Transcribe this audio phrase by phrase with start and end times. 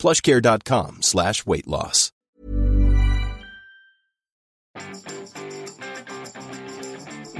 [0.00, 2.10] plushcare.com slash weight loss.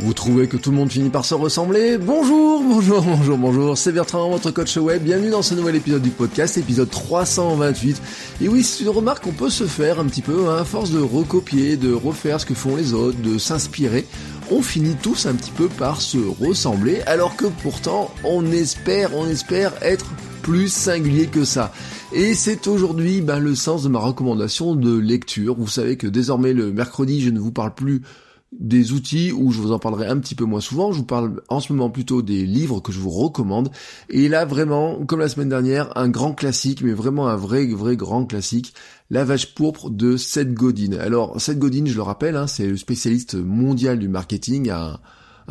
[0.00, 1.96] Vous trouvez que tout le monde finit par se ressembler?
[1.98, 6.10] Bonjour, bonjour, bonjour, bonjour, c'est Bertrand, votre coach web, bienvenue dans ce nouvel épisode du
[6.10, 8.02] podcast, épisode 328.
[8.42, 10.90] Et oui, c'est une remarque qu'on peut se faire un petit peu, hein, à force
[10.90, 14.06] de recopier, de refaire ce que font les autres, de s'inspirer,
[14.50, 19.28] on finit tous un petit peu par se ressembler, alors que pourtant, on espère, on
[19.28, 20.06] espère être
[20.42, 21.72] plus singulier que ça.
[22.12, 25.54] Et c'est aujourd'hui ben, le sens de ma recommandation de lecture.
[25.54, 28.02] Vous savez que désormais le mercredi, je ne vous parle plus
[28.50, 30.90] des outils où je vous en parlerai un petit peu moins souvent.
[30.90, 33.70] Je vous parle en ce moment plutôt des livres que je vous recommande.
[34.08, 37.96] Et là, vraiment, comme la semaine dernière, un grand classique, mais vraiment un vrai, vrai
[37.96, 38.74] grand classique,
[39.08, 40.98] La vache pourpre de Seth Godin.
[40.98, 44.72] Alors, Seth Godin, je le rappelle, hein, c'est le spécialiste mondial du marketing,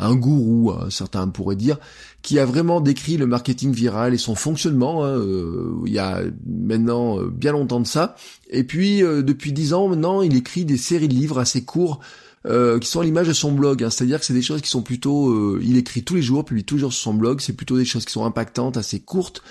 [0.00, 1.78] un gourou, hein, certains pourraient dire,
[2.22, 5.04] qui a vraiment décrit le marketing viral et son fonctionnement.
[5.04, 8.16] Hein, euh, il y a maintenant euh, bien longtemps de ça.
[8.50, 12.00] Et puis, euh, depuis dix ans maintenant, il écrit des séries de livres assez courts
[12.46, 13.84] euh, qui sont à l'image de son blog.
[13.84, 13.90] Hein.
[13.90, 15.30] C'est-à-dire que c'est des choses qui sont plutôt...
[15.30, 17.40] Euh, il écrit tous les jours, publie toujours sur son blog.
[17.40, 19.42] C'est plutôt des choses qui sont impactantes, assez courtes,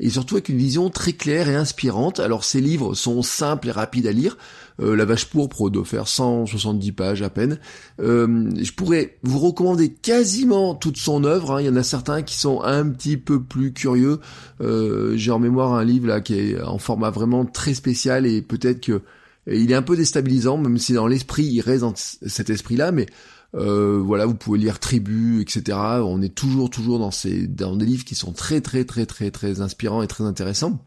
[0.00, 2.20] et surtout avec une vision très claire et inspirante.
[2.20, 4.36] Alors ces livres sont simples et rapides à lire.
[4.80, 7.58] Euh, la vache pourpre doit faire 170 pages à peine.
[7.98, 11.56] je pourrais vous recommander quasiment toute son œuvre.
[11.56, 11.62] Hein.
[11.62, 14.20] Il y en a certains qui sont un petit peu plus curieux.
[14.60, 18.80] J'ai en mémoire un livre là qui est en format vraiment très spécial et peut-être
[18.80, 19.02] que
[19.50, 23.06] il est un peu déstabilisant, même si dans l'esprit il reste dans cet esprit-là, mais
[23.54, 25.78] euh, voilà, vous pouvez lire Tribu, etc.
[26.02, 29.30] On est toujours, toujours dans ces, dans des livres qui sont très, très, très, très,
[29.30, 30.84] très inspirants et très intéressants.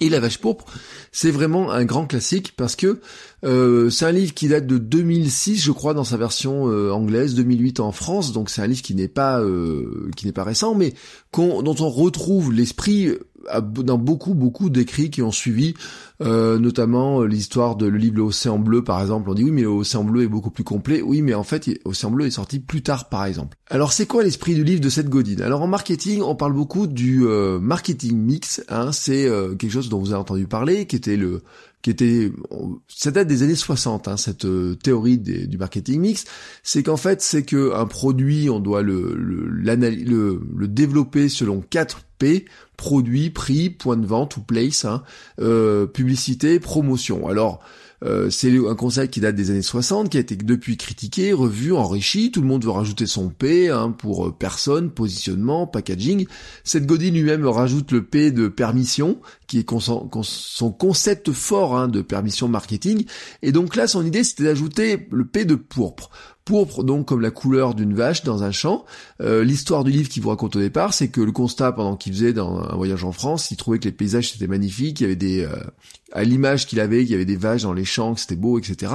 [0.00, 0.64] Et La Vache Pourpre,
[1.12, 3.00] c'est vraiment un grand classique parce que
[3.44, 7.36] euh, c'est un livre qui date de 2006, je crois, dans sa version euh, anglaise,
[7.36, 8.32] 2008 en France.
[8.32, 9.40] Donc c'est un livre qui n'est pas
[10.16, 10.94] qui n'est pas récent, mais
[11.32, 13.12] dont on retrouve l'esprit
[13.60, 15.74] dans beaucoup beaucoup d'écrits qui ont suivi,
[16.22, 19.28] euh, notamment euh, l'histoire de le livre L'Océan Bleu par exemple.
[19.30, 21.02] On dit oui mais l'Océan Bleu est beaucoup plus complet.
[21.02, 23.56] Oui mais en fait L'Océan Bleu est sorti plus tard par exemple.
[23.68, 25.42] Alors c'est quoi l'esprit du livre de cette Godine?
[25.42, 28.62] Alors en marketing on parle beaucoup du euh, marketing mix.
[28.68, 31.42] Hein, c'est quelque chose dont vous avez entendu parler, qui était le
[31.82, 32.32] qui était,
[32.88, 34.46] ça date des années 60, hein, cette
[34.82, 36.24] théorie du marketing mix,
[36.64, 41.60] c'est qu'en fait, c'est que un produit, on doit le le, le, le développer selon
[41.60, 42.46] quatre P,
[42.76, 45.02] produit, prix, point de vente ou place, hein,
[45.40, 47.28] euh, publicité, promotion.
[47.28, 47.60] Alors,
[48.04, 51.72] euh, c'est un concept qui date des années 60, qui a été depuis critiqué, revu,
[51.72, 52.30] enrichi.
[52.30, 56.26] Tout le monde veut rajouter son P hein, pour euh, personne, positionnement, packaging.
[56.62, 59.70] Cette Godin lui-même rajoute le P de permission, qui est
[60.22, 63.06] son concept fort hein, de permission marketing.
[63.42, 66.10] Et donc là, son idée, c'était d'ajouter le P de pourpre
[66.46, 68.86] pourpre donc comme la couleur d'une vache dans un champ.
[69.20, 72.14] Euh, l'histoire du livre qu'il vous raconte au départ, c'est que le constat pendant qu'il
[72.14, 75.06] faisait dans un voyage en France, il trouvait que les paysages étaient magnifiques, il y
[75.06, 75.50] avait des euh,
[76.12, 78.58] à l'image qu'il avait, il y avait des vaches dans les champs, que c'était beau,
[78.58, 78.92] etc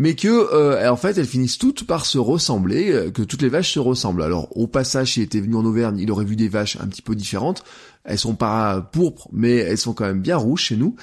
[0.00, 3.72] mais que euh, en fait elles finissent toutes par se ressembler, que toutes les vaches
[3.72, 4.22] se ressemblent.
[4.22, 7.02] Alors au passage, s'il était venu en Auvergne, il aurait vu des vaches un petit
[7.02, 7.64] peu différentes.
[8.08, 10.96] Elles sont pas pourpres, mais elles sont quand même bien rouges chez nous.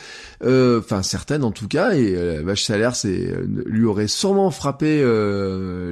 [0.43, 1.93] Euh, enfin, certaines en tout cas.
[1.93, 5.03] Et euh, Vache Salaire, c'est euh, lui aurait sûrement frappé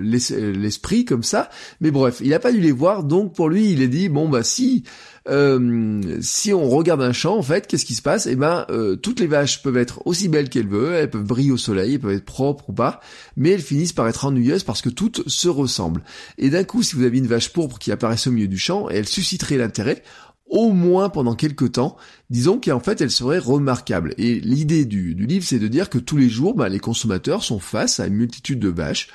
[0.02, 1.50] l'esprit comme ça.
[1.82, 3.04] Mais bref, il a pas dû les voir.
[3.04, 4.84] Donc pour lui, il a dit bon bah si
[6.20, 8.26] si on regarde un champ, en fait, qu'est-ce qui se passe?
[8.26, 8.66] Eh ben,
[9.02, 12.00] toutes les vaches peuvent être aussi belles qu'elles veulent, elles peuvent briller au soleil, elles
[12.02, 13.00] peuvent être propres ou pas,
[13.38, 16.04] mais elles finissent par être ennuyeuses parce que toutes se ressemblent.
[16.38, 18.90] Et d'un coup, si vous avez une vache pourpre qui apparaissait au milieu du champ,
[18.90, 20.04] elle susciterait l'intérêt
[20.50, 21.98] au moins pendant quelques temps,
[22.30, 24.14] disons qu'en fait elle serait remarquable.
[24.18, 27.60] Et l'idée du, livre, c'est de dire que tous les jours, bah, les consommateurs sont
[27.60, 29.10] face à une multitude de vaches,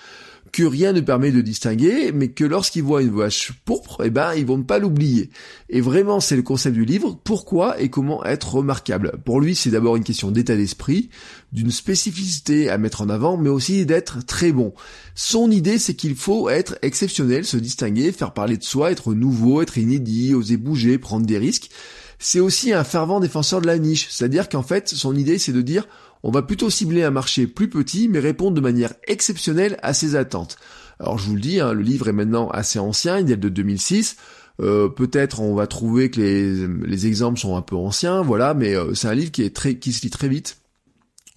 [0.52, 4.34] que rien ne permet de distinguer, mais que lorsqu'ils voient une vache pourpre, eh ben,
[4.34, 5.30] ils vont pas l'oublier.
[5.68, 9.12] Et vraiment, c'est le concept du livre, pourquoi et comment être remarquable.
[9.24, 11.10] Pour lui, c'est d'abord une question d'état d'esprit,
[11.52, 14.72] d'une spécificité à mettre en avant, mais aussi d'être très bon.
[15.14, 19.62] Son idée, c'est qu'il faut être exceptionnel, se distinguer, faire parler de soi, être nouveau,
[19.62, 21.70] être inédit, oser bouger, prendre des risques.
[22.18, 25.62] C'est aussi un fervent défenseur de la niche, c'est-à-dire qu'en fait, son idée, c'est de
[25.62, 25.86] dire
[26.22, 30.16] on va plutôt cibler un marché plus petit, mais répondre de manière exceptionnelle à ses
[30.16, 30.56] attentes.
[31.00, 33.48] Alors je vous le dis, hein, le livre est maintenant assez ancien, il date de
[33.48, 34.16] 2006.
[34.60, 38.94] Euh, peut-être on va trouver que les, exemples sont un peu anciens, voilà, mais euh,
[38.94, 40.60] c'est un livre qui est très, qui se lit très vite.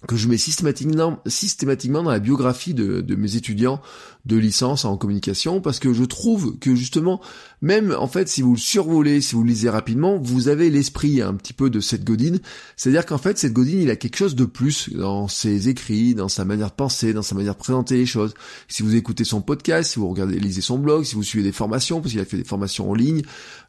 [0.08, 3.80] Que je mets systématiquement, dans la biographie de, de mes étudiants
[4.24, 7.20] de licence en communication parce que je trouve que justement
[7.60, 11.20] même en fait si vous le survolez, si vous le lisez rapidement, vous avez l'esprit
[11.20, 12.36] un petit peu de Seth Godin,
[12.76, 16.28] c'est-à-dire qu'en fait Seth Godin il a quelque chose de plus dans ses écrits, dans
[16.28, 18.34] sa manière de penser, dans sa manière de présenter les choses.
[18.68, 21.52] Si vous écoutez son podcast, si vous regardez lisez son blog, si vous suivez des
[21.52, 23.22] formations parce qu'il a fait des formations en ligne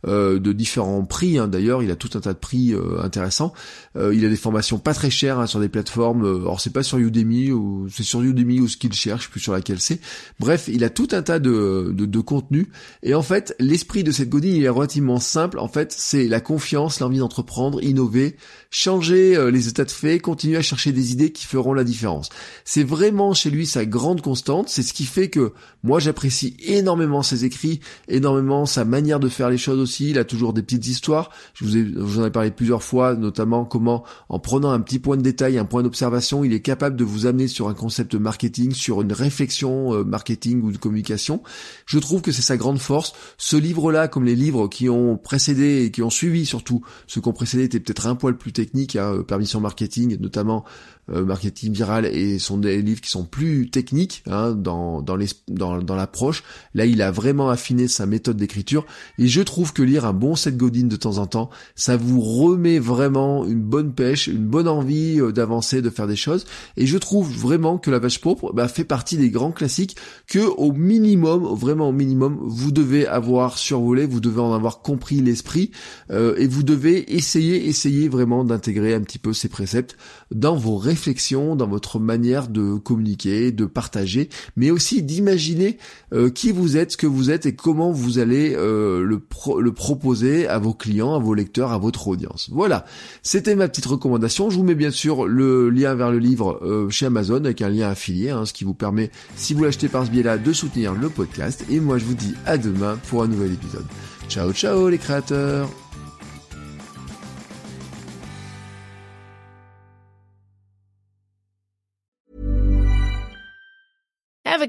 [0.06, 1.48] euh, de différents prix hein.
[1.48, 3.54] d'ailleurs, il a tout un tas de prix euh, intéressants.
[3.96, 6.84] Euh, il a des formations pas très chères hein, sur des plateformes, alors c'est pas
[6.84, 10.00] sur Udemy ou c'est sur Udemy ou Skillshare, je sais plus sur laquelle c'est.
[10.40, 12.70] Bref, il a tout un tas de, de, de contenu.
[13.02, 15.60] Et en fait, l'esprit de cette Godin, il est relativement simple.
[15.60, 18.36] En fait, c'est la confiance, l'envie d'entreprendre, innover,
[18.70, 22.30] changer euh, les états de fait, continuer à chercher des idées qui feront la différence.
[22.66, 24.70] C'est vraiment chez lui sa grande constante.
[24.70, 25.54] C'est ce qui fait que
[25.84, 30.12] moi, j'apprécie énormément ses écrits, énormément sa manière de faire les choses aussi.
[30.12, 31.30] Il a toujours des petites histoires.
[31.54, 34.80] Je vous, ai, je vous en ai parlé plusieurs fois, notamment comment, en prenant un
[34.80, 36.13] petit point de détail, un point d'observation,
[36.44, 40.62] il est capable de vous amener sur un concept marketing, sur une réflexion euh, marketing
[40.62, 41.42] ou de communication.
[41.86, 43.14] Je trouve que c'est sa grande force.
[43.38, 47.28] Ce livre-là, comme les livres qui ont précédé et qui ont suivi surtout, ceux qui
[47.28, 50.66] ont précédé étaient peut-être un poil plus techniques, hein, euh, Permission Marketing, notamment
[51.10, 55.28] euh, marketing viral et sont des livres qui sont plus techniques hein, dans dans, les,
[55.48, 56.44] dans, l'approche.
[56.74, 58.86] Là, il a vraiment affiné sa méthode d'écriture
[59.18, 62.22] et je trouve que lire un bon Seth Godin de temps en temps, ça vous
[62.22, 66.46] remet vraiment une bonne pêche, une bonne envie euh, d'avancer, de faire des choses.
[66.78, 69.98] Et je trouve vraiment que La Vache Pourpre bah, fait partie des grands classiques
[70.28, 75.22] que au minimum, vraiment au minimum, vous devez avoir survolé, vous devez en avoir compris
[75.22, 75.72] l'esprit
[76.12, 79.98] euh, et vous devez essayer, essayer vraiment d'intégrer un petit peu ces préceptes
[80.32, 85.78] dans vos réflexion, dans votre manière de communiquer, de partager, mais aussi d'imaginer
[86.14, 89.22] euh, qui vous êtes, ce que vous êtes et comment vous allez euh, le,
[89.60, 92.50] le proposer à vos clients, à vos lecteurs, à votre audience.
[92.52, 92.86] Voilà,
[93.24, 94.50] c'était ma petite recommandation.
[94.50, 97.70] Je vous mets bien sûr le lien vers le livre euh, chez Amazon avec un
[97.70, 100.94] lien affilié, hein, ce qui vous permet, si vous l'achetez par ce biais-là, de soutenir
[100.94, 101.66] le podcast.
[101.70, 103.86] Et moi, je vous dis à demain pour un nouvel épisode.
[104.30, 105.83] Ciao, ciao les créateurs